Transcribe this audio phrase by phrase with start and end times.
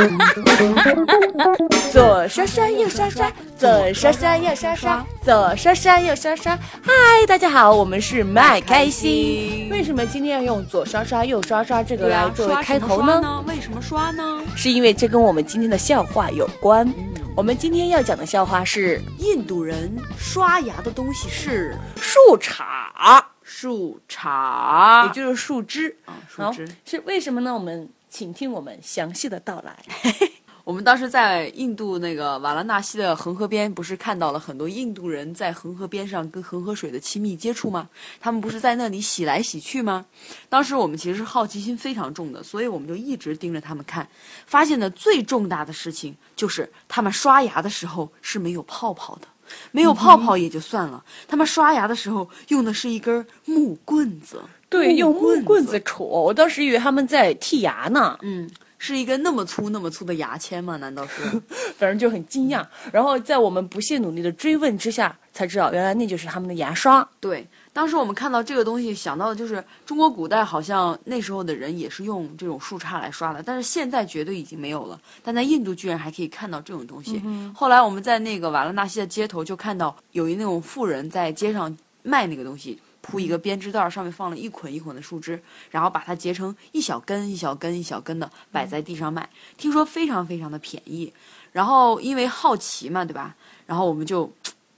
[1.92, 6.56] 左刷刷右刷刷，左刷刷右刷刷，左刷刷右刷刷。
[6.82, 6.92] 嗨，
[7.26, 9.68] 大家好，我们是麦开心。
[9.70, 13.44] 为什么今天要用左刷刷右刷刷这个来作为开头呢？
[13.46, 14.40] 为什么刷呢？
[14.56, 16.90] 是因为这跟我们今天的笑话有关。
[17.36, 23.22] 我们今天要讲的笑话是印度人刷牙的东西是树杈，
[23.52, 25.96] 树杈，也就是树枝。
[26.04, 26.72] 啊，树枝。
[26.84, 27.52] 是为什么呢？
[27.52, 29.76] 我们请听我们详细的道来。
[30.62, 37.88] 我们当时在印度那个瓦拉纳西的恒河边，不是看到了很多印度人在恒河边上跟恒河水的亲密接触吗？
[38.20, 40.06] 他们不是在那里洗来洗去吗？
[40.48, 44.08] 当时我们其实是好奇心非常重的，所以我们就一直盯着他们看。
[44.46, 49.26] 发现的最重大的事情就是他们刷牙的时候是没有泡泡的，
[49.70, 54.40] 没有泡泡也就算了，他们刷牙的时候用的是一根木棍子。
[54.68, 58.18] 对，用木棍子戳，我当时以为他们在剔牙呢。
[58.22, 58.50] 嗯。
[58.82, 60.74] 是一根那么粗、那么粗的牙签吗？
[60.78, 61.22] 难道是？
[61.76, 62.64] 反正就很惊讶。
[62.90, 67.06] 然后在我们不懈努力的追问之下，才知道原来那就是他们的牙刷。
[67.20, 75.00] 对，当时我们看到这个东西，想到的就是中国古代好像那时候的人也是用这种树杈来刷的，但是现在绝对已经没有了。
[75.22, 77.22] 但在印度居然还可以看到这种东西。
[77.54, 82.80] 后来我们在那个瓦拉纳西的街头就看到有一那种富人在街上卖那个东西。
[83.02, 89.26] 铺一个编织袋，上面放了一捆一捆的树枝，然后把它结成一小根一小根一小根的摆在地上卖，
[89.56, 91.10] 听说非常非常的便宜。
[91.50, 93.34] 然后因为好奇嘛，对吧？
[93.66, 94.30] 然后我们就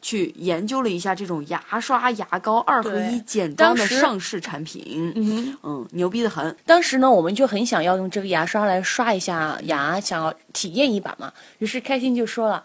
[0.03, 5.13] 去研究了一下这种牙刷、牙膏二合一简装的上市产品。
[5.15, 6.55] 嗯嗯，牛逼的很。
[6.67, 11.33] 当时呢，我们就很想要用这个牙刷来刷一下牙，想要体验一把嘛。
[11.59, 12.63] 于是开心就说了：“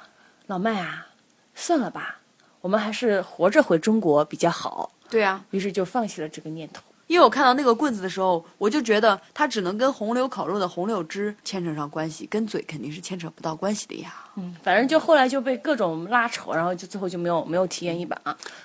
[0.47, 1.07] 老麦啊，
[1.55, 2.19] 算了吧，
[2.59, 6.81] 我们还是活着回中国比较好。”对啊，于是就放弃了这个念头。
[7.07, 14.13] 因为我看到那个棍子的时候，我就觉得它只能跟红柳烤肉的红柳枝牵扯上关系，跟嘴肯定是牵扯不到关系的呀。
[14.35, 18.15] 嗯，反正就后来就被各种拉扯，然后就最后就没有没有体验一把。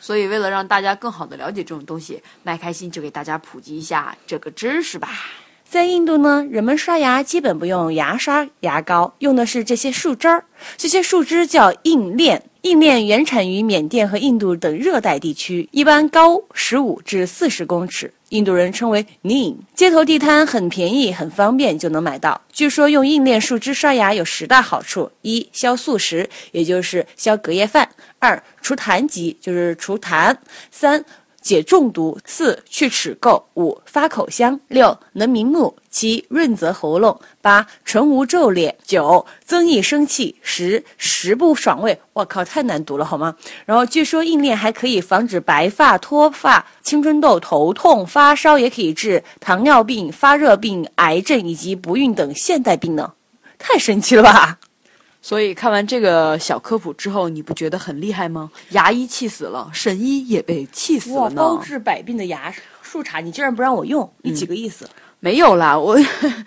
[0.01, 5.09] 所以为了让大家更好的了解这种东西，麦开心就给大家普及一下这个知识吧。
[5.65, 10.45] 在印度呢，人们刷牙基本不用牙刷、牙膏，用的是这些树枝儿。
[10.77, 12.43] 这些树枝叫硬链。
[12.63, 19.57] 硬链原产于缅甸和印度等热带地区，一般高十五至四十公尺，印度人称为 neem。
[19.75, 22.41] 街头地摊很便宜，很方便就能买到。
[22.53, 27.85] 据说用硬链树枝刷牙有十大好处：一、消素食，也就是消隔夜饭；
[28.21, 30.33] 二、除痰疾，就是除痰；
[30.71, 31.05] 三、
[31.43, 41.99] 解中毒，四去齿垢，五发口香，六能明目，七润泽喉咙，八唇无皱裂，九增益生气，十食不爽胃。
[42.13, 43.35] 我靠，太难读了好吗？
[43.67, 53.13] 然后据说硬链还可以防止白发、脱发、青春痘、头痛、发烧，也可以治糖尿病、发热病、癌症以及不孕等现代病呢，
[53.59, 54.59] 太神奇了吧！
[55.23, 58.51] 所以看完这个小科普之后，你不觉得很厉害吗？
[58.71, 61.37] 牙医气死了，神医也被气死了呢。
[61.37, 62.53] 包治百病的牙
[62.83, 64.85] 树茶，你竟然不让我用，你几个意思？
[65.21, 65.97] 没有啦，我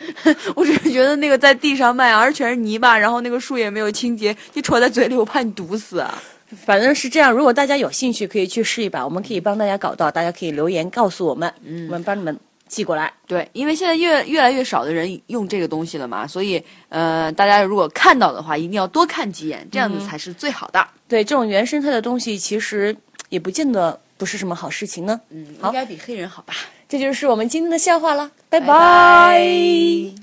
[0.53, 6.21] 我只是觉得那个在地上卖，而全是泥巴，然后那个树也没有清洁，你戳在嘴里，我怕你毒死啊。
[6.65, 12.37] 反正是这样，如果大家有兴趣，可以去试一把，我们可以帮大家搞到，大家可以留言告诉我们，嗯，我们帮你们。
[12.67, 20.85] 寄过来，对，因为现在越越来越少的人用这个东西了嘛，所以呃，大家如果看到的话，一定要多看几眼，这样子才是最好的。
[21.07, 22.95] 对，这种原生态的东西，其实
[23.29, 25.21] 也不见得不是什么好事情呢。
[25.29, 26.53] 嗯，应该比黑人好吧？
[26.89, 30.13] 这就是我们今天的笑话了，拜拜。